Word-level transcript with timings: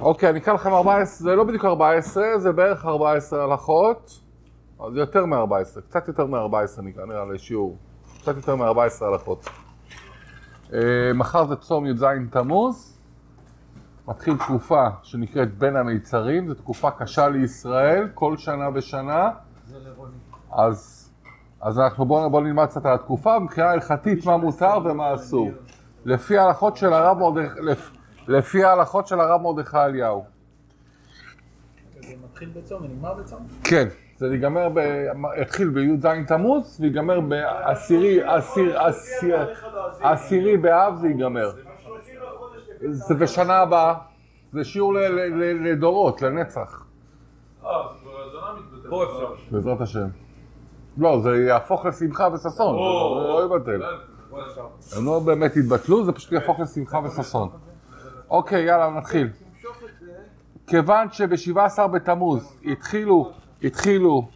אוקיי, 0.00 0.30
אני 0.30 0.38
אקרא 0.38 0.54
לכם 0.54 0.72
14, 0.72 1.24
זה 1.24 1.34
לא 1.36 1.44
בדיוק 1.44 1.64
14, 1.64 2.38
זה 2.38 2.52
בערך 2.52 2.84
14 2.86 3.44
הלכות. 3.44 4.20
אז 4.86 4.92
זה 4.92 5.00
יותר 5.00 5.26
מ-14, 5.26 5.80
קצת 5.88 6.08
יותר 6.08 6.26
מ-14 6.26 6.82
נקרא, 6.82 7.06
נראה 7.06 7.24
לי 7.32 7.38
שיעור. 7.38 7.76
קצת 8.20 8.36
יותר 8.36 8.56
מ-14 8.56 9.04
הלכות. 9.04 9.48
אה, 10.72 10.78
מחר 11.14 11.46
זה 11.46 11.56
צום 11.56 11.86
י"ז 11.86 12.04
תמוז. 12.30 12.98
מתחיל 14.08 14.36
תקופה 14.36 14.86
שנקראת 15.02 15.58
בין 15.58 15.76
המיצרים, 15.76 16.48
זו 16.48 16.54
תקופה 16.54 16.90
קשה 16.90 17.28
לישראל, 17.28 18.08
כל 18.14 18.36
שנה 18.36 18.68
ושנה. 18.74 19.30
אז, 20.52 21.10
אז 21.60 21.78
אנחנו 21.78 22.04
בואו 22.04 22.30
בוא 22.30 22.40
נלמד 22.40 22.66
קצת 22.66 22.86
על 22.86 22.94
התקופה, 22.94 23.38
מבחינה 23.38 23.70
הלכתית 23.70 24.26
מה 24.26 24.36
מותר 24.36 24.78
ומה 24.84 25.14
אסור. 25.14 25.50
לפי 26.04 26.38
ההלכות 26.38 26.76
של 26.76 26.92
הרב 26.92 27.18
מרדכי, 27.18 27.60
לפי 28.30 28.64
ההלכות 28.64 29.06
של 29.06 29.20
הרב 29.20 29.40
מרדכי 29.40 29.76
אליהו. 29.76 30.24
זה 32.00 32.14
מתחיל 32.24 32.50
בצום 32.56 32.82
ונגמר 32.82 33.14
בצום? 33.14 33.46
כן, 33.64 33.88
זה 34.16 34.26
ייגמר, 34.26 34.68
ב... 34.74 34.80
יתחיל 35.42 35.68
בי"ז 35.68 36.06
תמוז 36.26 36.80
ויגמר 36.80 37.20
בעשירי, 37.20 38.22
עשיר, 38.22 38.80
עשיר, 38.80 39.48
עשירי 40.00 40.56
באב 40.56 40.96
זה 40.96 41.08
ייגמר. 41.08 41.50
זה 42.90 43.14
בשנה 43.14 43.56
הבאה, 43.56 43.94
זה 44.52 44.64
שיעור 44.64 44.94
ל- 44.94 44.98
ל- 44.98 45.42
ל- 45.42 45.68
לדורות, 45.68 46.22
לנצח, 46.22 46.84
פה 48.90 49.04
אפשר. 49.04 49.34
בעזרת 49.50 49.80
השם. 49.80 50.08
לא, 50.98 51.20
זה 51.22 51.30
יהפוך 51.36 51.86
לשמחה 51.86 52.28
וששון, 52.32 52.76
זה 52.76 53.28
לא 53.28 53.42
יבטל. 53.44 53.82
הם 54.96 55.04
לא 55.06 55.18
באמת 55.18 55.56
יתבטלו, 55.56 56.04
זה 56.04 56.12
פשוט 56.12 56.32
יהפוך 56.32 56.60
לשמחה 56.60 56.98
וששון. 57.04 57.48
אוקיי, 58.30 58.64
יאללה, 58.64 58.90
נתחיל. 58.90 59.28
כיוון 60.66 61.06
שב-17 61.12 61.86
בתמוז 61.86 62.60
התחילו, 62.64 63.32
התחילו 63.62 64.28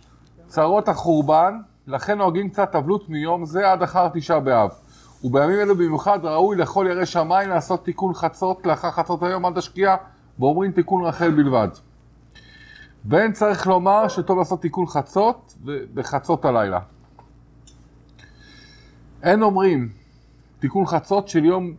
צרות 0.47 0.89
החורבן, 0.89 1.61
לכן 1.87 2.19
נוהגים 2.19 2.49
קצת 2.49 2.75
אבלות 2.75 3.09
מיום 3.09 3.45
זה 3.45 3.73
עד 3.73 3.83
אחר 3.83 4.09
תשעה 4.09 4.41
באב. 4.41 4.71
ובימים 5.25 5.61
אלו 5.61 5.75
במיוחד 5.75 6.19
ראוי 6.23 6.57
לכל 6.57 6.87
ירא 6.91 7.05
שמיים 7.05 7.49
לעשות 7.49 7.85
תיקון 7.85 8.15
חצות 8.15 8.67
לאחר 8.67 8.91
חצות 8.91 9.23
היום 9.23 9.47
עד 9.47 9.59
השקיעה, 9.59 9.97
ואומרים 10.39 10.73
תיקון 10.73 11.05
רחל 11.05 11.31
בלבד. 11.31 11.69
ואין 13.05 13.33
צריך 13.33 13.67
לומר 13.67 14.09
שטוב 14.09 14.39
לעשות 14.39 14.63
תיקון 14.63 14.87
חצות 14.87 15.55
בחצות 15.95 16.45
הלילה. 16.45 16.81
אין 19.23 19.43
אומרים 19.43 19.89
תיקון 20.59 20.87
חצות 20.87 21.29
של 21.29 21.45
יום, 21.45 21.75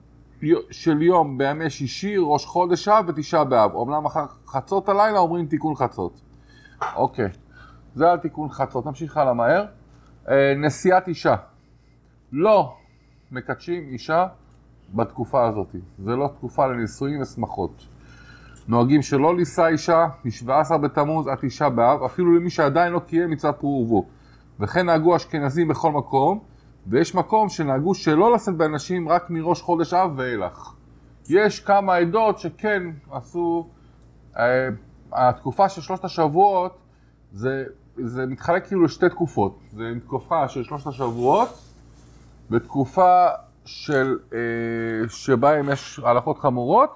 של 0.71 1.01
יום 1.01 1.37
בימי 1.37 1.69
שישי, 1.69 2.15
ראש 2.19 2.45
חודש 2.45 2.87
אב 2.87 3.05
ותשעה 3.07 3.43
באב. 3.43 3.75
אמנם 3.75 4.05
אחר 4.05 4.25
חצות 4.47 4.89
הלילה 4.89 5.19
אומרים 5.19 5.45
תיקון 5.45 5.75
חצות. 5.75 6.21
אוקיי, 6.95 7.29
זה 7.95 8.11
על 8.11 8.17
תיקון 8.17 8.49
חצות. 8.49 8.85
נמשיך 8.85 9.17
הלאה 9.17 9.33
מהר. 9.33 9.65
אה, 10.29 10.53
נשיאת 10.57 11.07
אישה. 11.07 11.35
לא 12.31 12.75
מקדשים 13.31 13.87
אישה 13.87 14.27
בתקופה 14.93 15.47
הזאת. 15.47 15.75
זה 15.99 16.15
לא 16.15 16.27
תקופה 16.37 16.67
לנישואים 16.67 17.21
ושמחות. 17.21 17.85
נוהגים 18.67 19.01
שלא 19.01 19.35
לישא 19.35 19.67
אישה 19.67 20.07
מ-17 20.25 20.77
בתמוז 20.77 21.27
עד 21.27 21.37
תשעה 21.41 21.69
באב, 21.69 22.03
אפילו 22.03 22.35
למי 22.35 22.49
שעדיין 22.49 22.93
לא 22.93 22.99
קיים 22.99 23.29
מצוות 23.29 23.55
פרו 23.59 23.81
ורבו. 23.81 24.05
וכן 24.59 24.85
נהגו 24.85 25.15
אשכנזים 25.15 25.67
בכל 25.67 25.91
מקום, 25.91 26.39
ויש 26.87 27.15
מקום 27.15 27.49
שנהגו 27.49 27.95
שלא 27.95 28.35
לשאת 28.35 28.55
באנשים 28.55 29.09
רק 29.09 29.29
מראש 29.29 29.61
חודש 29.61 29.93
אב 29.93 30.11
ואילך. 30.15 30.73
יש 31.29 31.59
כמה 31.59 31.95
עדות 31.95 32.39
שכן 32.39 32.83
עשו, 33.11 33.67
אה, 34.37 34.69
התקופה 35.11 35.69
של 35.69 35.81
שלושת 35.81 36.05
השבועות, 36.05 36.77
זה, 37.33 37.63
זה 37.97 38.25
מתחלק 38.25 38.67
כאילו 38.67 38.83
לשתי 38.83 39.09
תקופות. 39.09 39.59
זה 39.71 39.83
תקופה 40.03 40.47
של 40.47 40.63
שלושת 40.63 40.87
השבועות, 40.87 41.49
בתקופה 42.49 43.27
של, 43.65 44.17
אה, 44.33 45.09
שבהם 45.09 45.71
יש 45.71 45.99
הלכות 46.03 46.39
חמורות, 46.39 46.89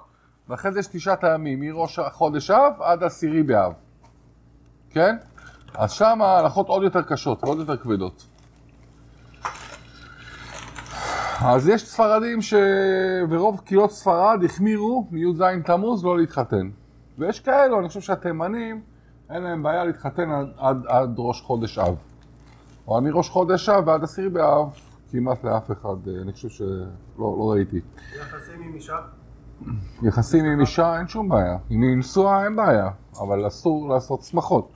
ואחרי 0.48 0.72
זה 0.72 0.80
יש 0.80 0.86
תשעת 0.86 1.24
הימים, 1.24 1.60
מראש 1.60 1.98
חודש 2.12 2.50
אב 2.50 2.72
עד 2.82 3.02
עשירי 3.02 3.42
באב. 3.42 3.72
כן? 4.90 5.16
אז 5.74 5.92
שם 5.92 6.22
ההלכות 6.22 6.68
עוד 6.68 6.82
יותר 6.82 7.02
קשות 7.02 7.44
ועוד 7.44 7.58
יותר 7.58 7.76
כבדות. 7.76 8.26
אז 11.42 11.68
יש 11.68 11.88
ספרדים 11.88 12.42
ש... 12.42 12.54
ורוב 13.30 13.60
קהילות 13.64 13.90
ספרד 13.90 14.44
החמירו 14.44 15.06
מי"ז 15.10 15.42
תמוז 15.64 16.04
לא 16.04 16.18
להתחתן. 16.18 16.70
ויש 17.18 17.40
כאלו, 17.40 17.80
אני 17.80 17.88
חושב 17.88 18.00
שהתימנים, 18.00 18.80
אין 19.30 19.42
להם 19.42 19.62
בעיה 19.62 19.84
להתחתן 19.84 20.30
עד, 20.30 20.46
עד, 20.56 20.86
עד 20.86 21.14
ראש 21.18 21.40
חודש 21.40 21.78
אב. 21.78 21.96
או 22.88 23.00
מראש 23.00 23.28
חודש 23.28 23.68
אב 23.68 23.88
ועד 23.88 24.04
עשירי 24.04 24.28
באב, 24.28 24.68
כמעט 25.10 25.44
לאף 25.44 25.70
אחד, 25.70 26.08
אה, 26.08 26.22
אני 26.22 26.32
חושב 26.32 26.48
שלא 26.48 26.68
לא 27.18 27.50
ראיתי. 27.50 27.80
יחסים 28.16 28.62
עם 28.62 28.74
אישה? 28.74 28.96
יחסים 30.02 30.44
עם 30.44 30.60
אישה 30.60 30.98
אין 30.98 31.08
שום 31.08 31.28
בעיה, 31.28 31.56
היא 31.70 31.78
נשואה 31.96 32.44
אין 32.44 32.56
בעיה, 32.56 32.90
אבל 33.20 33.46
אסור 33.46 33.88
לעשות 33.88 34.22
שמחות. 34.22 34.72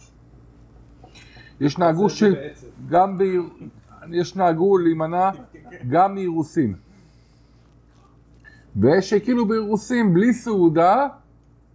יש 1.60 1.78
נהגו 1.78 2.10
ש... 2.10 2.22
גם 2.88 3.18
ב... 3.18 3.22
יש 4.10 4.36
נהגו 4.36 4.78
להימנע 4.78 5.30
גם 5.88 6.14
מאירוסין. 6.14 6.74
ויש 8.76 9.10
שכאילו 9.10 9.48
באירוסין 9.48 10.14
בלי 10.14 10.32
סעודה, 10.32 11.06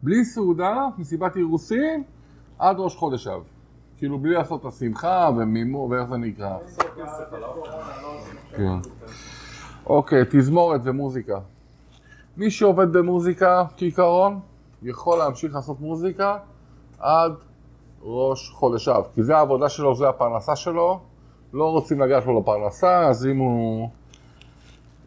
בלי 0.03 0.25
סעודה, 0.25 0.87
מסיבת 0.97 1.37
אירוסין, 1.37 2.03
עד 2.59 2.75
ראש 2.79 2.95
חודש 2.95 3.27
אב. 3.27 3.43
כאילו 3.97 4.19
בלי 4.19 4.33
לעשות 4.33 4.61
את 4.61 4.65
השמחה 4.65 5.29
ומימו, 5.37 5.87
ואיך 5.91 6.09
זה 6.09 6.17
נקרא. 6.17 6.57
כן. 8.55 8.89
אוקיי, 9.85 10.23
תזמורת 10.29 10.81
ומוזיקה. 10.83 11.39
מי 12.37 12.51
שעובד 12.51 12.93
במוזיקה, 12.93 13.63
כעיקרון, 13.77 14.39
יכול 14.83 15.17
להמשיך 15.17 15.55
לעשות 15.55 15.79
מוזיקה 15.79 16.37
עד 16.99 17.33
ראש 18.01 18.49
חודש 18.49 18.87
אב. 18.87 19.03
כי 19.13 19.23
זה 19.23 19.37
העבודה 19.37 19.69
שלו, 19.69 19.95
זה 19.95 20.09
הפרנסה 20.09 20.55
שלו. 20.55 20.99
לא 21.53 21.71
רוצים 21.71 22.01
לגעת 22.01 22.25
לו 22.25 22.39
לפרנסה, 22.39 23.07
אז 23.07 23.25
אם 23.25 23.37
הוא... 23.37 23.89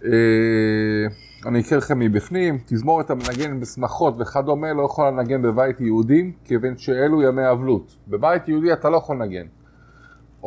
אה, 0.05 0.11
אני 1.47 1.61
אקרא 1.61 1.79
לכם 1.79 1.99
מבפנים, 1.99 2.59
תזמורת 2.67 3.11
המנגן 3.11 3.61
בשמחות 3.61 4.15
וכדומה 4.19 4.73
לא 4.73 4.83
יכולה 4.83 5.11
לנגן 5.11 5.43
בבית 5.43 5.81
יהודים, 5.81 6.33
כיוון 6.45 6.79
שאלו 6.79 7.23
ימי 7.23 7.51
אבלות. 7.51 7.97
בבית 8.09 8.49
יהודי 8.49 8.73
אתה 8.73 8.91
לא 8.91 8.97
יכול 8.97 9.17
לנגן. 9.17 9.47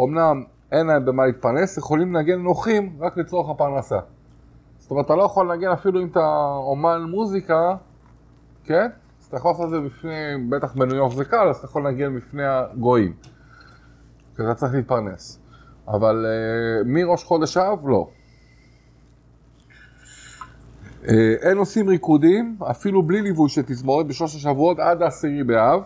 אמנם 0.04 0.44
אין 0.72 0.88
להם 0.88 1.06
במה 1.06 1.26
להתפרנס, 1.26 1.78
יכולים 1.78 2.16
לנגן 2.16 2.42
נוחים 2.42 2.98
רק 3.00 3.18
לצורך 3.18 3.50
הפרנסה. 3.50 4.00
זאת 4.78 4.92
אומרת, 4.92 5.06
אתה 5.06 5.16
לא 5.16 5.24
יכול 5.24 5.52
לנגן 5.52 5.72
אפילו 5.72 6.02
אם 6.02 6.08
אתה 6.08 6.26
אומן 6.58 7.04
מוזיקה, 7.10 7.76
כן? 8.64 8.88
אז 9.22 9.26
אתה 9.26 9.38
יכול 9.38 9.52
לעשות 9.52 9.66
את 9.66 9.70
זה 9.70 9.80
בפני, 9.80 10.48
בטח 10.50 10.74
בניו 10.74 10.96
יורק 10.96 11.14
זה 11.14 11.26
קל, 11.26 11.48
אז 11.50 11.56
אתה 11.58 11.66
יכול 11.66 11.88
לנגן 11.88 12.16
בפני 12.16 12.44
הגויים. 12.46 13.14
כי 14.36 14.44
אתה 14.44 14.54
צריך 14.54 14.74
להתפרנס. 14.74 15.45
אבל 15.88 16.26
uh, 16.26 16.88
מראש 16.88 17.24
חודש 17.24 17.58
אב, 17.58 17.88
לא. 17.88 18.08
Uh, 21.04 21.08
אין 21.42 21.58
עושים 21.58 21.90
ריקודים, 21.90 22.58
אפילו 22.72 23.04
בלי 23.04 23.22
ליווי 23.22 23.50
של 23.50 23.62
תזמורת, 23.62 24.08
בשלוש 24.08 24.36
השבועות 24.36 24.80
עד 24.80 25.02
העשירי 25.02 25.44
באב, 25.44 25.84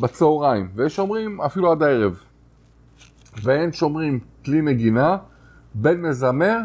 בצהריים. 0.00 0.68
ויש 0.74 0.98
אומרים 0.98 1.40
אפילו 1.40 1.72
עד 1.72 1.82
הערב. 1.82 2.20
ואין 3.42 3.72
שומרים 3.72 4.20
כלי 4.44 4.62
נגינה, 4.62 5.16
בין 5.74 6.02
מזמר 6.02 6.58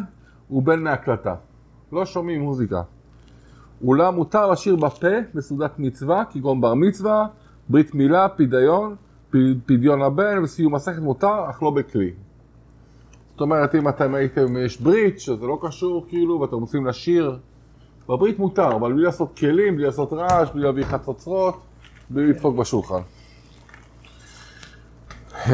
ובין 0.51 0.83
מהקלטה. 0.83 1.35
לא 1.91 2.05
שומעים 2.05 2.41
מוזיקה. 2.41 2.81
אולם 3.83 4.15
מותר 4.15 4.51
לשיר 4.51 4.75
בפה 4.75 5.07
בסעודת 5.33 5.79
מצווה, 5.79 6.23
כגון 6.25 6.61
בר 6.61 6.73
מצווה, 6.73 7.27
ברית 7.69 7.95
מילה, 7.95 8.29
פדיון, 8.29 8.95
פדיון 9.65 10.01
הבן 10.01 10.43
וסיום 10.43 10.75
מסכת 10.75 10.99
מותר, 10.99 11.49
אך 11.49 11.63
לא 11.63 11.69
בכלי. 11.69 12.11
זאת 13.37 13.41
אומרת, 13.41 13.75
אם 13.75 13.89
אתם 13.89 14.15
הייתם, 14.15 14.57
יש 14.57 14.81
ברית, 14.81 15.19
שזה 15.19 15.45
לא 15.45 15.59
קשור 15.61 16.05
כאילו, 16.09 16.39
ואתם 16.39 16.55
רוצים 16.55 16.85
לשיר, 16.85 17.39
בברית 18.09 18.39
מותר, 18.39 18.75
אבל 18.75 18.93
בלי 18.93 19.03
לעשות 19.03 19.37
כלים, 19.37 19.75
בלי 19.75 19.85
לעשות 19.85 20.13
רעש, 20.13 20.49
בלי 20.51 20.61
להביא 20.61 20.83
חצוצרות, 20.83 21.61
בלי 22.09 22.27
לדפוק 22.27 22.55
בשולחן. 22.55 22.99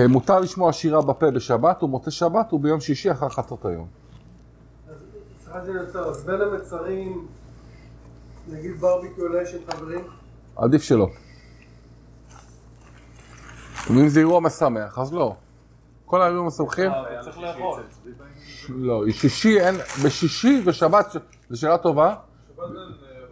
מותר 0.10 0.40
לשמוע 0.40 0.74
שירה 0.74 1.02
בפה 1.02 1.32
בשבת 1.32 1.84
ומוצא 1.84 2.12
שבת 2.12 2.54
וביום 2.54 2.80
שישי 2.80 3.12
אחר 3.12 3.30
חצות 3.30 3.66
היום. 3.66 3.88
סליחה 5.44 5.60
שאני 5.66 5.80
עוצר, 5.80 6.10
אז 6.10 6.24
בין 6.26 6.42
המצרים, 6.42 7.28
נגיד 8.52 8.80
ברביקו 8.80 9.22
אולי 9.22 9.46
של 9.46 9.58
חברים? 9.68 10.06
עדיף 10.56 10.84
שלא. 10.84 11.08
אם 13.90 14.08
זה 14.08 14.20
אירוע 14.20 14.40
משמח, 14.40 15.00
אז 15.00 15.14
לא. 15.14 15.36
כל 16.14 16.30
משמחים, 16.48 16.92
צריך 17.22 17.40
לאכול. 17.40 17.82
לא. 18.70 19.04
שישי 19.12 19.60
אין, 19.60 19.76
בשישי 20.06 20.62
ושבת, 20.66 21.16
זו 21.50 21.60
שאלה 21.60 21.78
טובה, 21.78 22.16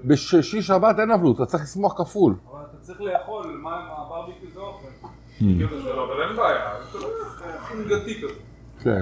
בשישי 0.05 0.61
שבת 0.61 0.99
אין 0.99 1.11
אבלות, 1.11 1.35
אתה 1.35 1.45
צריך 1.45 1.63
לשמוח 1.63 2.01
כפול. 2.01 2.35
אבל 2.51 2.59
אתה 2.69 2.77
צריך 2.81 3.01
לאכול, 3.01 3.59
מה 3.63 3.75
עם 3.75 3.85
הברביקיו 3.91 4.49
זה 4.53 4.59
אוכל. 4.59 4.87
Hmm. 5.39 5.43
שלו, 5.83 6.05
אבל 6.05 6.23
אין 6.23 6.35
בעיה, 6.35 6.69
זה 6.91 6.99
הכי 7.59 7.75
מידתי 7.75 8.21
כזה. 8.21 8.33
כן. 8.83 9.01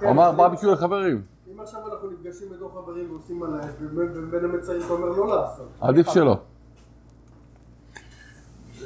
הוא 0.00 0.10
אמר 0.10 0.32
ברביקיו 0.32 0.72
לחברים. 0.72 1.22
אם 1.54 1.60
עכשיו 1.60 1.80
אנחנו 1.92 2.10
נפגשים 2.10 2.48
בתור 2.50 2.70
חברים 2.74 3.10
ועושים 3.10 3.42
על 3.42 3.60
האש, 3.60 3.70
ובין 3.80 4.30
בין 4.30 4.44
המצרים 4.44 4.80
אתה 4.82 4.92
אומר 4.92 5.08
לא 5.08 5.36
לעשות. 5.36 5.68
עדיף 5.80 6.10
שלא. 6.10 6.36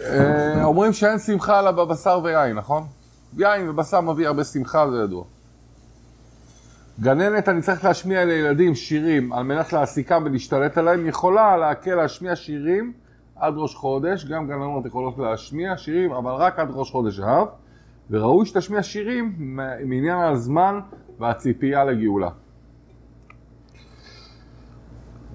אה, 0.00 0.64
אומרים 0.64 0.92
שאין 0.92 1.18
שמחה 1.18 1.60
אלא 1.60 1.70
בבשר 1.70 2.20
ויין, 2.24 2.56
נכון? 2.56 2.86
יין 3.38 3.68
ובשר 3.68 4.00
מביא 4.00 4.26
הרבה 4.26 4.44
שמחה, 4.44 4.90
זה 4.90 4.96
ידוע. 4.96 5.24
גננת, 7.00 7.48
אני 7.48 7.62
צריך 7.62 7.84
להשמיע 7.84 8.24
לילדים 8.24 8.74
שירים 8.74 9.32
על 9.32 9.42
מנת 9.42 9.72
להעסיקם 9.72 10.22
ולהשתלט 10.24 10.78
עליהם, 10.78 11.06
יכולה 11.06 11.56
להקל 11.56 11.94
להשמיע 11.94 12.36
שירים 12.36 12.92
עד 13.36 13.54
ראש 13.56 13.74
חודש, 13.74 14.24
גם 14.24 14.46
גננות 14.46 14.86
יכולות 14.86 15.18
להשמיע 15.18 15.76
שירים, 15.76 16.12
אבל 16.12 16.32
רק 16.32 16.58
עד 16.58 16.68
ראש 16.70 16.90
חודש 16.90 17.20
אב, 17.20 17.46
וראוי 18.10 18.46
שתשמיע 18.46 18.82
שירים 18.82 19.32
מעניין 19.38 20.18
הזמן 20.18 20.80
והציפייה 21.18 21.84
לגאולה. 21.84 22.28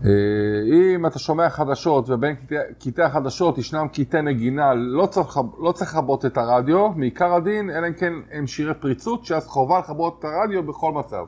אה, 0.06 0.10
אם 0.96 1.06
אתה 1.06 1.20
שומע 1.20 1.50
חדשות 1.50 2.10
ובין 2.10 2.36
קטעי- 2.80 3.04
החדשות 3.06 3.58
ישנם 3.58 3.88
קטעי 3.94 4.22
נגינה, 4.22 4.74
לא 4.74 5.06
צריך, 5.06 5.40
לא 5.60 5.74
לכבות 5.82 6.26
את 6.26 6.38
הרדיו, 6.38 6.90
מעיקר 6.90 7.34
הדין, 7.34 7.70
אלא 7.70 7.88
אם 7.88 7.94
כן 7.94 8.14
הם 8.32 8.48
שירי 8.48 8.74
פריצות, 8.74 9.26
שאז 9.26 9.48
חובה 9.48 9.80
לכבות 9.80 10.20
את 10.20 10.26
הרדיו 10.26 10.64
בכל 10.64 10.92
מצב. 10.92 11.26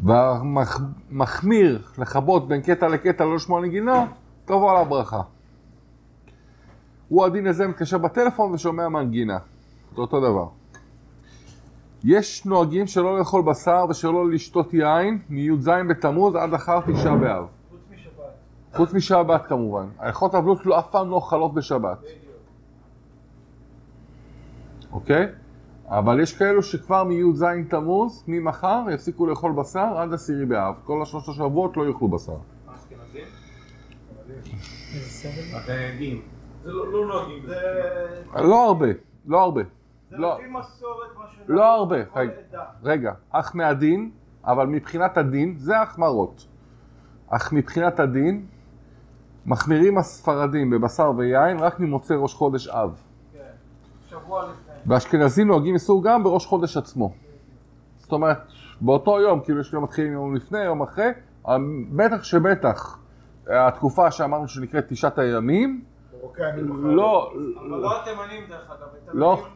והמחמיר 0.00 1.82
לכבות 1.98 2.48
בין 2.48 2.62
קטע 2.62 2.88
לקטע 2.88 3.24
לא 3.24 3.34
לשמוע 3.34 3.60
נגינה, 3.60 4.06
תבוא 4.44 4.70
על 4.70 4.76
הברכה. 4.76 5.20
הוא 7.08 7.24
הדין 7.24 7.46
הזה 7.46 7.66
מתקשר 7.66 7.98
בטלפון 7.98 8.52
ושומע 8.52 8.88
מנגינה. 8.88 9.38
זה 9.94 10.00
אותו 10.00 10.20
דבר. 10.20 10.63
יש 12.04 12.46
נוהגים 12.46 12.86
שלא 12.86 13.18
לאכול 13.18 13.42
בשר 13.42 13.84
ושלא 13.90 14.30
לשתות 14.30 14.74
יין 14.74 15.18
מי"ז 15.28 15.68
בתמוז 15.90 16.34
עד 16.34 16.54
אחר 16.54 16.80
תשעה 16.80 17.16
באב. 17.16 17.46
חוץ 17.70 17.80
משבת. 17.90 18.24
חוץ 18.74 18.94
משבת 18.94 19.46
כמובן. 19.46 19.86
האיכות 19.98 20.34
אבלות 20.34 20.66
לא 20.66 20.78
אף 20.78 20.90
פעם 20.90 21.10
לא 21.10 21.20
חלות 21.20 21.54
בשבת. 21.54 21.98
אוקיי? 24.92 25.26
אבל 25.86 26.20
יש 26.20 26.32
כאלו 26.36 26.62
שכבר 26.62 27.04
מי"ז 27.04 27.44
תמוז, 27.68 28.24
ממחר, 28.28 28.82
יפסיקו 28.94 29.26
לאכול 29.26 29.52
בשר 29.52 29.98
עד 29.98 30.12
עשירי 30.12 30.46
באב. 30.46 30.74
כל 30.84 31.02
השלושה 31.02 31.32
שבועות 31.32 31.76
לא 31.76 31.86
יאכלו 31.86 32.08
בשר. 32.08 32.36
אשכנזים? 32.74 33.24
לא 36.64 36.92
לא 36.92 37.06
נוהגים. 37.06 37.42
לא 38.34 38.66
הרבה, 38.66 38.88
לא 39.26 39.42
הרבה. 39.42 39.62
זה 40.10 40.16
לא, 40.16 40.38
לפי 40.38 40.48
מסורת 40.50 41.16
מה 41.18 41.24
ש... 41.28 41.38
לא 41.48 41.74
הרבה. 41.74 41.96
רגע. 42.16 42.32
רגע, 42.82 43.12
אך 43.30 43.56
מהדין, 43.56 44.10
אבל 44.44 44.66
מבחינת 44.66 45.16
הדין, 45.16 45.54
זה 45.56 45.80
החמרות. 45.80 46.46
אך 47.28 47.52
מבחינת 47.52 48.00
הדין, 48.00 48.46
מחמירים 49.46 49.98
הספרדים 49.98 50.70
בבשר 50.70 51.12
ויין 51.16 51.58
רק 51.58 51.80
ממוצאי 51.80 52.16
ראש 52.16 52.34
חודש 52.34 52.68
אב. 52.68 53.02
כן. 53.32 53.38
שבוע 54.06 54.42
לפני. 54.42 54.74
והאשכנזים 54.86 55.48
נוהגים 55.48 55.74
איסור 55.74 56.04
גם 56.04 56.22
בראש 56.22 56.46
חודש 56.46 56.76
עצמו. 56.76 57.12
זאת 57.96 58.12
אומרת, 58.12 58.38
באותו 58.80 59.20
יום, 59.20 59.40
כאילו 59.40 59.60
יש 59.60 59.72
יום 59.72 59.84
מתחילים 59.84 60.12
יום 60.12 60.36
לפני, 60.36 60.64
יום 60.64 60.82
אחרי, 60.82 61.10
בטח 61.92 62.24
שבטח, 62.24 62.98
התקופה 63.46 64.10
שאמרנו 64.10 64.48
שנקראת 64.48 64.84
תשעת 64.88 65.18
הימים, 65.18 65.84
לא, 66.38 67.32
אבל 67.60 67.68
לא 67.68 68.00
התימנים 68.00 68.48
דרך 68.48 68.70
אגב. 68.70 68.88
לא. 69.12 69.46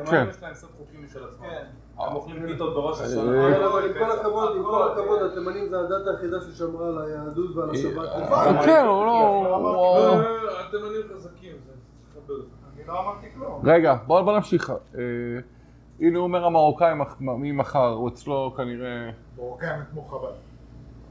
אה, 0.00 0.06
כן. 0.06 0.26
יש 0.30 0.42
להם 0.42 0.54
סט 0.54 0.66
חוקים 0.78 1.04
משל 1.04 1.24
עצמם. 1.24 1.46
כן. 1.46 1.64
הם 1.98 2.14
אוכלים 2.14 2.46
פיתות 2.46 2.74
בראש 2.74 3.00
אה, 3.00 3.06
השנה. 3.06 3.54
כן, 3.56 3.62
אבל 3.64 3.84
עם 3.88 3.92
כל 3.98 4.18
הכבוד, 4.18 4.56
עם 4.56 4.64
כל 4.64 4.88
הכבוד, 4.92 5.22
התימנים 5.22 5.68
זה 5.68 5.76
הדת 5.78 6.06
היחידה 6.06 6.36
ששמרה 6.40 6.88
על 6.88 6.98
היהדות 7.02 7.56
ועל 7.56 7.70
השבת. 7.70 8.08
כן, 8.64 8.84
הוא 8.86 9.06
לא... 9.06 10.20
התימנים 10.66 11.00
חזקים. 11.16 11.56
אני 12.76 12.86
לא 12.86 13.00
אמרתי 13.00 13.26
כלום. 13.34 13.60
רגע, 13.64 13.94
בוא 14.06 14.22
בוא 14.22 14.36
נמשיך. 14.36 14.70
אה, 14.70 14.76
הנה 16.00 16.18
הוא 16.18 16.24
אומר 16.24 16.44
המרוקאי 16.44 16.94
מח- 16.94 17.16
ממחר, 17.20 17.86
הוא 17.88 18.08
אצלו 18.08 18.54
כנראה... 18.56 19.10
מרוקאים 19.36 19.70
כמו 19.92 20.02
חב"ד. 20.02 20.32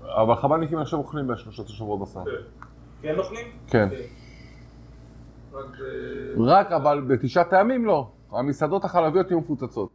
אבל 0.10 0.36
חב"דניקים 0.36 0.80
עכשיו 0.80 1.00
אוכלים 1.00 1.28
בשלושת 1.28 1.66
השבועות 1.66 2.00
בשר. 2.02 2.24
כן 3.02 3.20
אוכלים? 3.20 3.48
כן. 3.68 3.90
רק 6.40 6.72
אבל 6.72 7.02
בתשעת 7.02 7.54
הימים 7.54 7.86
לא. 7.86 8.08
המסעדות 8.34 8.86
החלביות 8.86 9.32
יהיו 9.32 9.40
מפוצצות. 9.40 9.90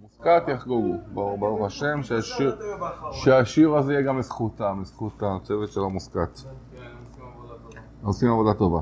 מוסקת 0.00 0.42
יחגוגו, 0.48 0.94
ברוך 1.14 1.66
השם, 1.66 2.02
שהשיר- 2.02 2.56
הזה 3.76 3.92
יהיה 3.92 4.02
גם 4.02 4.18
לזכותם, 4.18 4.78
לזכות 4.80 5.22
הצוות 5.22 5.72
של 5.72 5.80
המוסקת. 5.80 6.38
עושים 8.02 8.30
עבודה 8.30 8.54
טובה. 8.54 8.80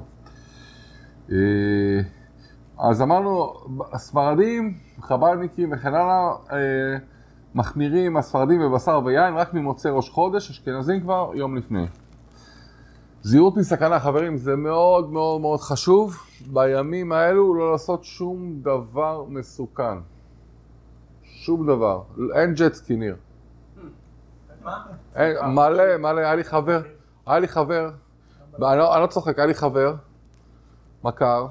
אה, 1.32 1.36
אז 2.78 3.02
אמרנו, 3.02 3.52
הספרדים, 3.92 4.78
חב"דניקים 5.00 5.72
וכן 5.72 5.94
הלאה, 5.94 6.32
אה, 6.52 6.96
מחמירים 7.54 8.16
הספרדים 8.16 8.60
בבשר 8.60 9.00
ויין 9.04 9.34
רק 9.34 9.54
ממוצאי 9.54 9.90
ראש 9.90 10.10
חודש, 10.10 10.50
אשכנזים 10.50 11.00
כבר 11.00 11.30
יום 11.34 11.56
לפני. 11.56 11.86
זהירות 13.26 13.56
מסכנה, 13.56 14.00
חברים, 14.00 14.36
זה 14.36 14.56
מאוד 14.56 15.12
מאוד 15.12 15.40
מאוד 15.40 15.60
חשוב 15.60 16.16
בימים 16.52 17.12
האלו 17.12 17.54
לא 17.54 17.72
לעשות 17.72 18.04
שום 18.04 18.60
דבר 18.62 19.24
מסוכן. 19.28 19.98
שום 21.22 21.66
דבר. 21.66 22.02
אין 22.34 22.54
ג'ט 22.54 22.74
סקי, 22.74 22.96
ניר. 22.96 23.16
מלא, 25.54 25.96
מלא, 25.98 26.20
היה 26.20 26.34
לי 26.34 26.44
חבר, 26.44 26.82
היה 27.26 27.38
לי 27.38 27.48
חבר, 27.48 27.90
אני 28.54 28.78
לא, 28.78 28.94
אני 28.94 29.02
לא 29.02 29.06
צוחק, 29.06 29.38
היה 29.38 29.46
לי 29.46 29.54
חבר, 29.54 29.94
מכר, 31.04 31.46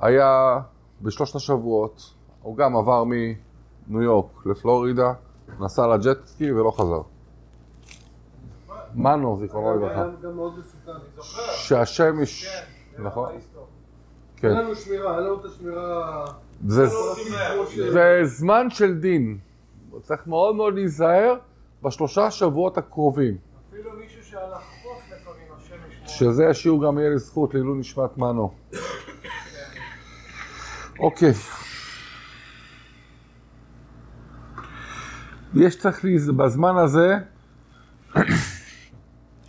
שהיה 0.00 0.60
בשלושת 1.02 1.36
השבועות, 1.36 2.14
הוא 2.42 2.56
גם 2.56 2.76
עבר 2.76 3.04
מניו 3.04 4.02
יורק 4.02 4.46
לפלורידה, 4.46 5.12
נסע 5.60 5.86
לג'טסקי 5.86 6.52
ולא 6.52 6.70
חזר. 6.70 7.15
מנו, 8.94 9.36
זיכרונו 9.40 9.76
לברכה. 9.76 10.06
גם 10.22 10.36
מאוד 10.36 10.52
מסוכן. 10.58 10.92
שהשם 11.56 12.22
יש... 12.22 12.48
נכון? 12.98 13.28
כן. 14.36 14.48
אין 14.48 14.56
לנו 14.56 14.74
שמירה, 14.76 15.16
אין 15.16 15.24
לנו 15.24 15.40
את 15.40 15.44
השמירה... 15.44 16.24
זה, 16.66 16.86
ש- 17.68 17.78
זה 17.78 18.20
זמן 18.24 18.70
של 18.70 18.94
דין. 18.98 19.38
צריך 20.02 20.26
מאוד 20.26 20.54
מאוד 20.56 20.74
להיזהר 20.74 21.34
בשלושה 21.82 22.30
שבועות 22.30 22.78
הקרובים. 22.78 23.36
אפילו 23.70 23.90
מישהו 24.00 24.24
שעל 24.24 24.52
החוף 24.52 25.02
לפעמים 25.06 25.48
השם 25.56 25.74
ישמור. 25.90 26.08
שזה 26.08 26.48
השיעור 26.48 26.86
גם 26.86 26.98
יהיה 26.98 27.10
לזכות 27.10 27.54
לעילוי 27.54 27.78
נשמת 27.78 28.18
מנו. 28.18 28.54
אוקיי. 30.98 31.32
יש 35.54 35.76
צריך. 35.78 36.04
בזמן 36.36 36.76
הזה, 36.76 37.14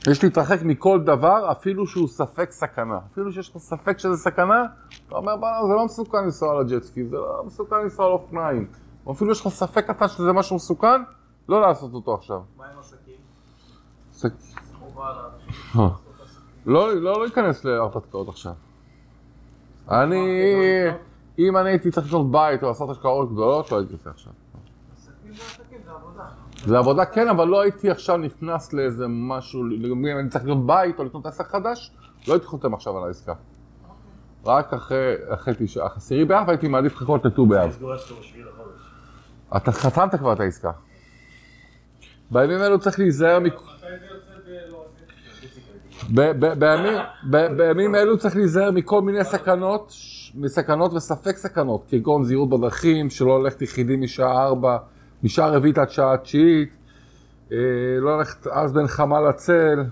יש 0.07 0.23
להתרחק 0.23 0.57
מכל 0.63 1.01
דבר, 1.03 1.51
אפילו 1.51 1.87
שהוא 1.87 2.07
ספק 2.07 2.51
סכנה. 2.51 2.99
אפילו 3.11 3.31
שיש 3.31 3.49
לך 3.49 3.57
ספק 3.57 3.99
שזה 3.99 4.17
סכנה, 4.17 4.65
אתה 5.07 5.15
אומר, 5.15 5.37
בוא'נה, 5.37 5.67
זה 5.67 5.73
לא 5.73 5.85
מסוכן 5.85 6.17
לנסוע 6.23 6.51
על 6.51 6.59
הג'טסקי, 6.61 7.05
זה 7.05 7.15
לא 7.15 7.43
מסוכן 7.45 7.75
לנסוע 7.75 8.05
על 8.05 8.11
אופניים. 8.11 8.67
או 9.05 9.11
אפילו 9.11 9.31
יש 9.31 9.41
לך 9.41 9.47
ספק 9.47 9.87
קטן 9.87 10.07
שזה 10.07 10.33
משהו 10.33 10.55
מסוכן, 10.55 11.01
לא 11.49 11.61
לעשות 11.61 11.93
אותו 11.93 12.13
עכשיו. 12.13 12.41
מה 12.57 12.65
עם 12.65 12.79
עסקים? 12.79 13.15
עליו. 14.97 15.29
אה. 15.75 15.89
לא, 16.65 16.93
לא 16.95 17.21
להיכנס 17.23 17.65
להרפתקאות 17.65 18.29
עכשיו. 18.29 18.53
אני, 19.91 20.25
אם 21.39 21.57
אני 21.57 21.69
הייתי 21.69 21.91
צריך 21.91 22.07
לקנות 22.07 22.31
בית 22.31 22.63
או 22.63 22.67
לעשות 22.67 22.89
השקעות 22.89 23.31
גדולות, 23.31 23.71
לא 23.71 23.77
הייתי 23.77 23.93
עושה 23.93 24.09
עכשיו. 24.09 24.33
עסקים 24.97 25.33
זה 25.33 25.43
עסקים, 25.43 25.79
זה 25.85 25.91
עבודה. 25.91 26.23
זה 26.67 26.77
עבודה 26.77 27.05
כן, 27.05 27.27
אבל 27.29 27.47
לא 27.47 27.61
הייתי 27.61 27.89
עכשיו 27.89 28.17
נכנס 28.17 28.73
לאיזה 28.73 29.05
משהו, 29.07 29.61
אם 29.83 30.17
אני 30.19 30.29
צריך 30.29 30.43
לקנות 30.43 30.65
בית 30.65 30.99
או 30.99 31.03
לקנות 31.03 31.25
עסק 31.25 31.47
חדש, 31.47 31.91
לא 32.27 32.33
הייתי 32.33 32.45
חותם 32.45 32.73
עכשיו 32.73 32.97
על 32.97 33.03
העסקה. 33.03 33.33
רק 34.45 34.73
אחרי, 34.73 35.13
אחרי 35.29 35.53
תשעה, 35.57 35.87
עשירי 35.95 36.25
באב 36.25 36.49
הייתי 36.49 36.67
מעדיף 36.67 36.95
לחכות 36.95 37.25
לט"ו 37.25 37.45
באב. 37.45 37.77
אתה 39.57 39.71
חתמת 39.71 40.15
כבר 40.15 40.33
את 40.33 40.39
העסקה. 40.39 40.71
בימים 42.31 42.61
אלו 42.61 42.79
צריך 42.79 42.99
להיזהר 42.99 43.39
מ... 43.39 43.43
ב- 46.15 46.31
בימים- 47.57 47.95
אלו 47.95 48.17
צריך 48.17 48.35
להיזהר 48.35 48.71
מכל 48.71 49.01
מיני 49.01 49.23
סכנות, 49.23 49.93
מסכנות 50.35 50.93
וספק 50.93 51.37
סכנות, 51.37 51.85
כגון 51.89 52.23
זהירות 52.23 52.49
בדרכים, 52.49 53.09
שלא 53.09 53.43
ללכת 53.43 53.61
יחידים 53.61 54.01
משעה 54.01 54.43
ארבע, 54.43 54.77
משעה 55.23 55.49
רביעית 55.49 55.77
עד 55.77 55.89
שעה 55.89 56.17
תשיעית, 56.17 56.69
אה, 57.51 57.57
לא 57.99 58.17
ללכת 58.17 58.47
אז 58.47 58.73
בין 58.73 58.87
חמה 58.87 59.21
לצל, 59.21 59.83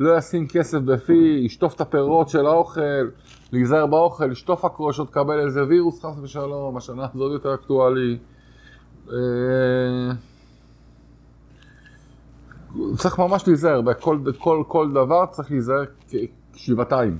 לא 0.00 0.18
ישים 0.18 0.48
כסף 0.48 0.78
בפי, 0.78 1.42
ישטוף 1.44 1.74
את 1.74 1.80
הפירות 1.80 2.28
של 2.28 2.46
האוכל, 2.46 3.08
להיזהר 3.52 3.86
באוכל, 3.86 4.26
לשטוף 4.26 4.64
הכל, 4.64 4.92
שלא 4.92 5.04
תקבל 5.04 5.40
איזה 5.40 5.64
וירוס 5.68 6.04
חס 6.04 6.18
ושלום, 6.22 6.76
השנה 6.76 7.06
זה 7.14 7.22
עוד 7.22 7.32
יותר 7.32 7.54
אקטואלי. 7.54 8.18
אה, 9.12 9.16
צריך 12.96 13.18
ממש 13.18 13.48
להיזהר, 13.48 13.80
בכל 13.80 14.18
כל, 14.38 14.62
כל 14.68 14.90
דבר 14.90 15.26
צריך 15.26 15.50
להיזהר 15.50 15.84
שבעתיים. 16.54 17.18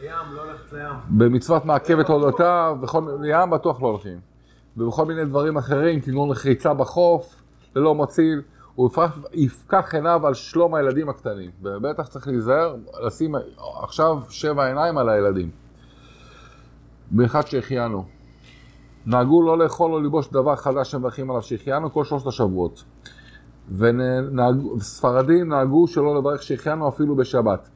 לים, 0.00 0.10
לא 0.32 0.46
ללכת 0.46 0.72
לים. 0.72 0.94
במצוות 1.08 1.64
מעכב 1.64 1.98
את 1.98 2.08
הולדותיו, 2.08 2.76
בכל 2.80 3.02
לים 3.20 3.50
בטוח 3.50 3.82
לא 3.82 3.86
הולכים. 3.86 4.31
ובכל 4.76 5.04
מיני 5.04 5.24
דברים 5.24 5.56
אחרים, 5.56 6.00
כגון 6.00 6.30
רחיצה 6.30 6.74
בחוף, 6.74 7.42
ללא 7.76 7.94
מציל, 7.94 8.42
הוא 8.74 8.90
יפקח, 9.32 9.94
עיניו 9.94 10.26
על 10.26 10.34
שלום 10.34 10.74
הילדים 10.74 11.08
הקטנים. 11.08 11.50
ובטח 11.62 12.08
צריך 12.08 12.28
להיזהר, 12.28 12.76
לשים 13.06 13.34
עכשיו 13.82 14.20
שבע 14.28 14.66
עיניים 14.66 14.98
על 14.98 15.08
הילדים. 15.08 15.50
במיוחד 17.10 17.46
שהחיינו. 17.46 18.04
נהגו 19.06 19.42
לא 19.42 19.58
לאכול 19.58 19.92
או 19.92 20.00
ללבוש 20.00 20.28
דבר 20.28 20.56
חדש 20.56 20.90
שמברכים 20.90 21.30
עליו 21.30 21.42
שהחיינו 21.42 21.92
כל 21.92 22.04
שלושת 22.04 22.26
השבועות. 22.26 22.84
וספרדים 23.70 25.48
נהגו 25.48 25.86
שלא 25.86 26.18
לברך 26.18 26.42
שהחיינו 26.42 26.88
אפילו 26.88 27.16
בשבת. 27.16 27.68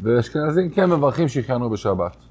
ואשכנזים 0.00 0.70
כן 0.70 0.90
מברכים 0.90 1.28
שהחיינו 1.28 1.70
בשבת. 1.70 2.27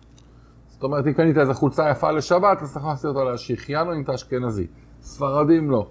זאת 0.78 0.84
אומרת, 0.84 1.08
אם 1.08 1.14
קנית 1.14 1.38
איזה 1.38 1.54
חולצה 1.54 1.90
יפה 1.90 2.12
לשבת, 2.12 2.62
אז 2.62 2.74
צריך 2.74 2.86
לעשות 2.86 3.16
אותה 3.16 3.30
להשכיחיינו 3.30 3.94
אם 3.94 4.02
אתה 4.02 4.16
אשכנזי. 4.16 4.68
ספרדים 5.02 5.72
לא. 5.72 5.88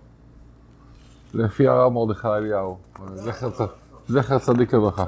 לפי 1.35 1.69
הרב 1.69 1.93
מרדכי 1.93 2.28
אליהו. 2.28 2.78
זכר 4.07 4.38
צדיק 4.38 4.75
לברכה. 4.75 5.05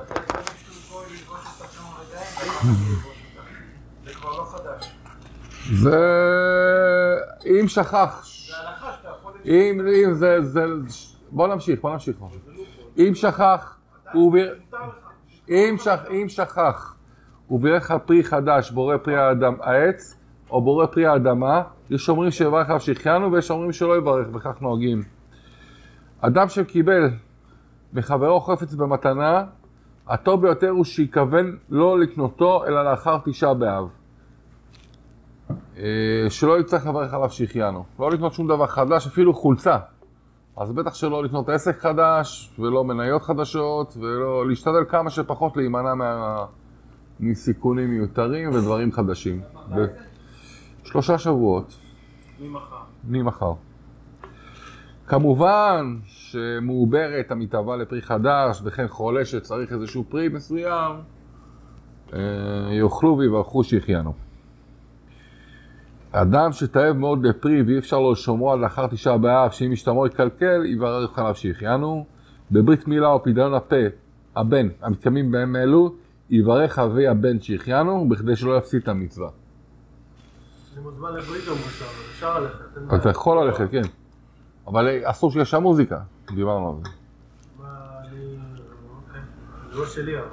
זה. 5.73 5.97
אם 7.47 7.69
שכח... 7.69 8.27
אם, 9.45 9.81
אם 10.05 10.15
זה. 10.15 10.39
בוא 11.31 11.49
נמשיך, 11.49 11.81
בוא 11.81 11.93
נמשיך. 11.93 12.17
אם 12.99 13.15
שכח. 13.15 13.77
אם 15.51 16.29
שכח, 16.29 16.95
הוא 17.49 17.61
בירך 17.61 17.91
על 17.91 17.99
פרי 17.99 18.25
חדש, 18.25 18.71
בורא 18.71 18.97
פרי 18.97 19.17
האדם, 19.17 19.55
העץ, 19.61 20.17
או 20.51 20.63
בורא 20.63 20.87
פרי 20.87 21.07
האדמה, 21.07 21.63
יש 21.91 22.09
אומרים 22.09 22.31
שיברך 22.31 22.69
עליו 22.69 22.81
שהחיינו, 22.81 23.33
ויש 23.33 23.51
אומרים 23.51 23.73
שלא 23.73 23.97
יברך, 23.97 24.27
וכך 24.35 24.61
נוהגים. 24.61 25.03
אדם 26.21 26.49
שקיבל 26.49 27.11
מחברו 27.93 28.41
חפץ 28.41 28.75
במתנה, 28.75 29.45
הטוב 30.09 30.43
ביותר 30.43 30.69
הוא 30.69 30.85
שיכוון 30.85 31.57
לא 31.71 31.99
לקנותו, 31.99 32.65
אלא 32.67 32.91
לאחר 32.91 33.19
תשעה 33.25 33.55
באב. 33.55 33.89
אה, 35.79 35.85
שלא 36.31 36.61
יצטרך 36.61 36.87
לברך 36.87 37.15
עליו 37.15 37.31
שהחיינו. 37.31 37.85
לא 37.99 38.11
לקנות 38.11 38.33
שום 38.33 38.49
דבר 38.49 38.67
חדש, 38.67 39.07
אפילו 39.07 39.35
חולצה. 39.35 39.79
אז 40.57 40.73
בטח 40.73 40.95
שלא 40.95 41.25
לקנות 41.25 41.49
עסק 41.49 41.79
חדש, 41.79 42.55
ולא 42.59 42.85
מניות 42.85 43.23
חדשות, 43.23 43.97
ולא 43.97 44.49
להשתדל 44.49 44.85
כמה 44.89 45.11
שפחות 45.11 45.57
להימנע 45.57 45.95
מה... 45.95 46.45
מסיכונים 47.21 47.91
מיותרים 47.91 48.51
ודברים 48.51 48.93
חדשים. 48.93 49.41
ב... 49.77 49.87
שלושה 50.85 51.19
שבועות, 51.19 51.75
ממחר. 52.41 52.77
ממחר. 53.09 53.53
כמובן 55.07 55.97
שמעוברת 56.05 57.31
המתהווה 57.31 57.77
לפרי 57.77 58.03
חדש, 58.03 58.61
וכן 58.65 58.89
חולה 58.89 59.25
שצריך 59.25 59.73
איזשהו 59.73 60.05
פרי 60.09 60.29
מסוים, 60.29 60.97
אה, 62.13 62.19
יאכלו 62.73 63.19
ויברכו 63.19 63.65
שהחיינו. 63.65 64.13
אדם 66.13 66.53
שתאב 66.53 66.97
מאוד 66.97 67.23
בפרי 67.23 67.63
ואי 67.63 67.79
אפשר 67.79 68.01
לו 68.01 68.13
לשומרו 68.13 68.53
עד 68.53 68.61
לאחר 68.61 68.87
תשעה 68.87 69.19
באב, 69.19 69.51
שאם 69.51 69.71
משתמרו 69.71 70.07
יקלקל, 70.07 70.67
יברך 70.67 71.19
עליו 71.19 71.35
שהחיינו. 71.35 72.07
בברית 72.51 72.89
מילה 72.89 73.09
או 73.09 73.23
פדיון 73.23 73.55
הפה, 73.55 73.77
הבן, 74.37 74.69
המתקיימים 74.83 75.31
בהם 75.31 75.57
אלו, 75.57 75.95
יברך 76.31 76.79
אבי 76.79 77.07
הבן 77.07 77.41
שהחיינו, 77.41 78.09
בכדי 78.09 78.37
שלא 78.37 78.57
יפסיד 78.59 78.83
את 78.83 78.89
המצווה. 78.89 79.29
אני 80.75 80.83
מוזמן 80.83 81.09
לברית 81.15 81.45
יום 81.47 81.59
ראשון, 81.67 81.87
אבל 81.89 82.05
אפשר 82.11 82.41
ללכת. 82.41 82.77
אין 82.77 82.89
בעיה. 82.89 83.01
אתה 83.01 83.11
יכול 83.11 83.45
ללכת, 83.47 83.71
כן. 83.71 83.83
אבל 84.67 84.89
אה, 84.89 85.11
אסור 85.11 85.31
שיש 85.31 85.51
שם 85.51 85.63
מוזיקה, 85.63 85.99
דיברנו 86.35 86.69
על 86.69 86.75
זה. 86.85 86.91
אוקיי. 89.07 89.21
לא 89.73 89.87
שלי, 89.87 90.19
אבל... 90.19 90.29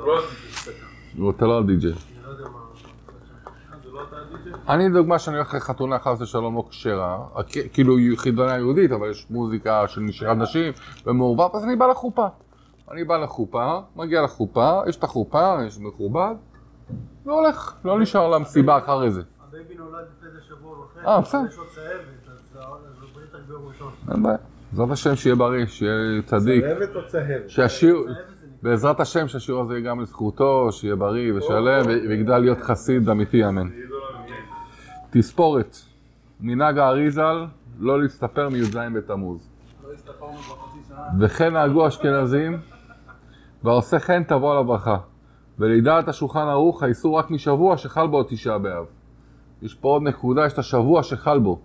לא, 1.18 1.30
אתה 1.30 1.46
לא 1.46 1.64
די.ג'יי. 1.64 1.92
אני 1.92 1.98
לא 2.26 2.30
יודע 2.30 2.44
מה... 2.50 2.60
זה 3.84 3.92
לא 3.92 4.04
אתה 4.10 4.16
הדי.ג'יי? 4.16 4.54
אני 4.76 4.90
דוגמה 4.90 5.20
שאני 5.20 5.36
הולך 5.36 5.54
לחתונה 5.54 6.00
חס 6.00 6.22
ושלום 6.22 6.56
לא 6.56 6.64
כשרה, 6.70 7.26
הכ- 7.36 7.70
כאילו 7.74 7.98
היא 7.98 8.18
חתונה 8.18 8.58
יהודית, 8.58 8.92
אבל 8.92 9.10
יש 9.12 9.28
מוזיקה 9.30 9.88
של 9.88 10.02
שירת 10.02 10.38
נשים 10.38 10.74
ומעורבב, 11.06 11.56
אז 11.56 11.64
אני 11.64 11.76
בא 11.76 11.88
לחופה. 11.88 12.28
אני 12.92 13.04
בא 13.04 13.18
לחופה, 13.18 13.80
מגיע 13.96 14.22
לחופה, 14.22 14.82
יש 14.88 14.98
את 14.98 15.04
החופה, 15.04 15.58
יש 15.68 15.80
מכובד, 15.80 16.36
והולך, 17.26 17.76
לא 17.86 18.00
נשאר 18.00 18.28
למסיבה 18.30 18.78
אחרי 18.78 19.12
זה. 19.12 19.22
ה 19.48 19.53
baby 19.53 19.76
נולד 19.76 20.06
לפני 20.18 20.30
שבוע 20.50 20.80
וחצי. 20.80 21.08
אה, 21.08 21.22
בסדר. 21.22 21.42
יש 21.50 21.58
לו 21.58 21.64
צהבת, 21.66 21.88
אז 22.28 22.38
זה- 22.54 22.60
ברית 23.16 23.36
רק 23.36 23.42
ביום 23.48 23.62
ראשון. 23.68 23.92
אין 24.12 24.24
בעיה. 24.24 24.38
בעזרת 24.72 24.92
השם 24.92 25.16
שיהיה 25.16 25.36
בריא, 25.36 25.66
שיהיה 25.66 26.22
צדיק, 26.26 26.64
צהבת 26.64 26.96
או 26.96 27.08
צהבת? 27.08 27.50
שהשיר, 27.50 28.04
צהבת. 28.06 28.18
בעזרת 28.64 29.00
השם 29.00 29.28
שהשיעור 29.28 29.62
הזה 29.62 29.74
יהיה 29.74 29.86
גם 29.90 30.02
לזכותו, 30.02 30.72
שיהיה 30.72 30.96
בריא 30.96 31.34
ושלם, 31.34 31.86
ויגדל 32.10 32.38
להיות 32.38 32.62
חסיד 32.62 33.10
אמיתי, 33.10 33.48
אמן. 33.48 33.68
תספורת, 35.10 35.78
מנהג 36.42 36.78
האריזל, 36.78 37.46
לא 37.80 38.02
להסתפר 38.02 38.50
מי"ז 38.50 38.76
בתמוז. 38.96 39.50
לא. 39.84 40.28
וכן 41.20 41.54
נהגו 41.54 41.88
אשכנזים, 41.88 42.58
והעושה 43.66 44.00
כן 44.00 44.24
תבוא 44.24 44.52
על 44.52 44.58
הברכה. 44.58 44.98
ולידעת 45.60 46.08
השולחן 46.08 46.48
ערוך, 46.48 46.84
האיסור 46.84 47.20
רק 47.20 47.32
משבוע 47.32 47.78
שחל 47.78 48.08
בו 48.08 48.24
תשעה 48.24 48.58
באב. 48.58 48.86
יש 49.62 49.74
פה 49.74 49.90
עוד 49.90 50.02
נקודה, 50.02 50.46
יש 50.46 50.54
את 50.54 50.60
השבוע 50.60 51.04
שחל 51.04 51.40
בו. 51.40 51.60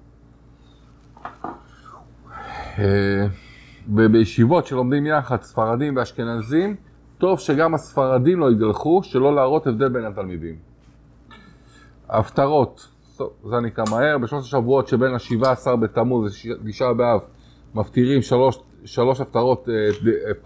אה, 2.78 3.26
ובישיבות 3.94 4.66
שלומדים 4.66 5.06
יחד, 5.06 5.42
ספרדים 5.42 5.96
ואשכנזים, 5.96 6.76
טוב 7.18 7.38
שגם 7.38 7.74
הספרדים 7.74 8.40
לא 8.40 8.50
יגלחו, 8.50 9.00
שלא 9.02 9.34
להראות 9.34 9.66
הבדל 9.66 9.88
בין 9.88 10.04
התלמידים. 10.04 10.56
הפטרות, 12.08 12.88
זה 13.44 13.60
נקרא 13.62 13.84
מהר, 13.90 14.18
בשלושת 14.18 14.46
השבועות 14.46 14.88
שבין 14.88 15.14
ה-17 15.14 15.76
בתמוז 15.76 16.36
לתשעה 16.64 16.94
באב 16.94 17.20
מפטירים 17.74 18.22
שלוש, 18.22 18.58
שלוש 18.84 19.20
הפטרות 19.20 19.68
אה, 19.68 19.74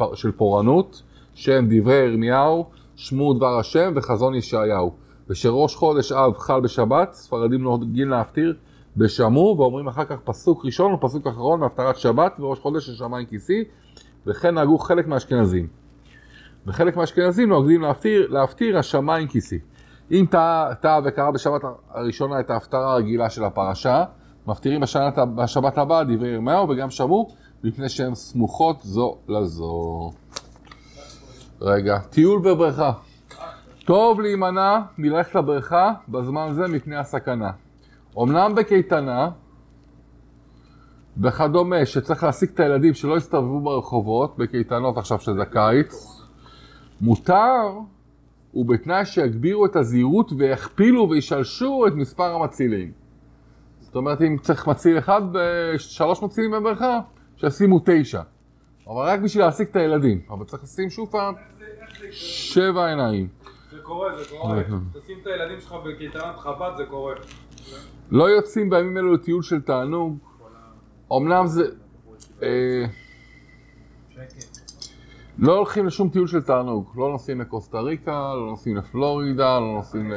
אה, 0.00 0.16
של 0.16 0.32
פורענות, 0.32 1.02
שהם 1.34 1.68
דברי 1.70 1.94
ירמיהו, 1.94 2.66
שמור 2.96 3.34
דבר 3.34 3.58
השם 3.58 3.92
וחזון 3.96 4.34
ישעיהו. 4.34 4.92
ושראש 5.28 5.76
חודש 5.76 6.12
אב 6.12 6.38
חל 6.38 6.60
בשבת, 6.60 7.12
ספרדים 7.12 7.62
נוהגים 7.62 8.08
להפטיר 8.08 8.54
בשמור, 8.96 9.60
ואומרים 9.60 9.88
אחר 9.88 10.04
כך 10.04 10.16
פסוק 10.24 10.64
ראשון 10.64 10.92
ופסוק 10.92 11.26
אחרון 11.26 11.60
מהפטרת 11.60 11.96
שבת 11.96 12.40
וראש 12.40 12.58
חודש 12.58 12.86
של 12.86 12.94
שמיים 12.94 13.26
כיסי, 13.26 13.64
וכן 14.26 14.54
נהגו 14.54 14.78
חלק 14.78 15.06
מהאשכנזים. 15.06 15.66
וחלק 16.66 16.96
מהאשכנזים 16.96 17.48
נוהגים 17.48 17.82
להפטיר, 17.82 18.26
להפטיר 18.30 18.78
השמיים 18.78 19.28
כיסי. 19.28 19.58
אם 20.10 20.26
טעה 20.30 20.74
טעה 20.74 21.00
וקרא 21.04 21.30
בשבת 21.30 21.60
הראשונה 21.90 22.40
את 22.40 22.50
ההפטרה 22.50 22.92
הרגילה 22.92 23.30
של 23.30 23.44
הפרשה, 23.44 24.04
מפטירים 24.46 24.80
בשנת, 24.80 25.18
בשבת 25.34 25.78
הבאה 25.78 26.04
דברי 26.04 26.28
ירמיהו 26.28 26.68
וגם 26.68 26.90
שמור, 26.90 27.34
מפני 27.64 27.88
שהן 27.88 28.14
סמוכות 28.14 28.76
זו 28.82 29.16
לזו. 29.28 30.10
רגע, 31.60 31.98
טיול 31.98 32.40
בבריכה. 32.40 32.92
טוב 33.84 34.20
להימנע 34.20 34.80
מללכת 34.98 35.34
לבריכה 35.34 35.92
בזמן 36.08 36.48
זה 36.52 36.66
מפני 36.68 36.96
הסכנה. 36.96 37.50
אמנם 38.18 38.54
בקייטנה 38.54 39.30
וכדומה, 41.22 41.86
שצריך 41.86 42.22
להעסיק 42.22 42.50
את 42.50 42.60
הילדים 42.60 42.94
שלא 42.94 43.16
יסתובבו 43.16 43.60
ברחובות, 43.60 44.38
בקייטנות 44.38 44.98
עכשיו 44.98 45.18
שזה 45.20 45.44
קיץ, 45.44 46.20
מותר 47.00 47.78
ובתנאי 48.54 49.04
שיגבירו 49.04 49.66
את 49.66 49.76
הזהירות 49.76 50.32
ויכפילו 50.38 51.10
וישלשו 51.10 51.84
את 51.86 51.92
מספר 51.94 52.34
המצילים. 52.34 52.92
זאת 53.80 53.96
אומרת, 53.96 54.22
אם 54.22 54.36
צריך 54.42 54.66
מציל 54.68 54.98
אחד 54.98 55.22
ושלוש 55.32 56.22
מצילים 56.22 56.50
בבריכה, 56.50 57.00
שישימו 57.36 57.80
תשע. 57.84 58.20
אבל 58.88 59.02
רק 59.08 59.20
בשביל 59.20 59.44
להעסיק 59.44 59.70
את 59.70 59.76
הילדים. 59.76 60.20
אבל 60.30 60.44
צריך 60.44 60.62
לשים 60.62 60.90
שוב 60.90 61.08
פעם 61.10 61.34
שבע 62.10 62.86
עיניים. 62.86 63.28
זה 63.70 63.78
קורה, 63.82 64.18
זה 64.18 64.24
קורה. 64.30 64.62
תשים 65.00 65.18
את 65.22 65.26
הילדים 65.26 65.60
שלך 65.60 65.72
בקייטנת 65.72 66.38
חב"ד, 66.38 66.70
זה 66.76 66.84
קורה. 66.84 67.14
לא 68.10 68.30
יוצאים 68.30 68.70
בימים 68.70 68.96
אלו 68.96 69.14
לטיול 69.14 69.42
של 69.42 69.60
תענוג. 69.60 70.18
אמנם 71.12 71.46
זה... 71.46 71.64
אה, 72.42 72.84
לא 75.38 75.56
הולכים 75.56 75.86
לשום 75.86 76.08
טיול 76.08 76.26
של 76.26 76.42
תענוג. 76.42 76.92
לא 76.96 77.10
נוסעים 77.10 77.40
לקוסטה 77.40 77.80
ריקה, 77.80 78.34
לא 78.34 78.46
נוסעים 78.50 78.76
לפלורידה, 78.76 79.60
לא 79.60 79.72
נוסעים 79.72 80.12
ל... 80.12 80.14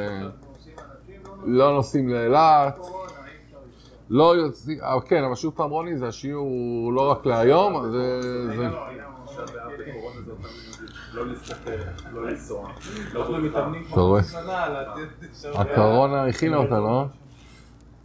לא 1.44 1.72
נוסעים 1.72 2.08
לאילת. 2.08 2.78
לא 4.10 4.36
יוצאים, 4.36 4.78
אה, 4.82 5.00
כן, 5.00 5.24
אבל 5.24 5.34
שוב 5.34 5.54
פעם 5.56 5.70
רוני, 5.70 5.98
זה 5.98 6.06
השיעור 6.06 6.92
לא 6.92 7.10
רק 7.10 7.26
להיום, 7.26 7.90
זה... 7.90 8.20
זה... 8.56 8.68
לא 11.14 11.26
לא. 15.44 15.60
הקורונה 15.60 16.24
הכינה 16.24 16.56
אותנו, 16.56 16.86
לא? 16.86 17.04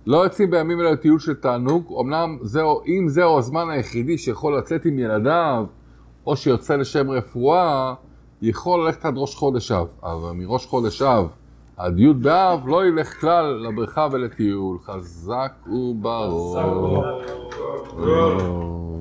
לא 0.07 0.17
יוצאים 0.17 0.51
בימים 0.51 0.79
אלה 0.79 0.91
לטיול 0.91 1.19
של 1.19 1.33
תענוג, 1.33 1.93
אמנם 2.01 2.38
זהו, 2.41 2.81
אם 2.88 3.05
זהו 3.07 3.38
הזמן 3.38 3.69
היחידי 3.69 4.17
שיכול 4.17 4.57
לצאת 4.57 4.86
עם 4.86 5.00
ילדיו, 5.00 5.65
או 6.27 6.36
שיוצא 6.36 6.75
לשם 6.75 7.12
רפואה, 7.12 7.93
יכול 8.41 8.86
ללכת 8.86 9.05
עד 9.05 9.13
ראש 9.17 9.36
חודש 9.36 9.72
אב. 9.72 9.88
אבל 10.03 10.31
מראש 10.31 10.65
חודש 10.65 11.01
אב 11.01 11.29
עד 11.77 12.00
י' 12.00 12.13
באב 12.13 12.68
לא 12.68 12.86
ילך 12.86 13.22
כלל 13.22 13.68
לבריכה 13.68 14.08
ולטיול. 14.12 14.77
חזק 14.86 15.53
וברור. 15.68 16.60
ברור. 17.98 18.92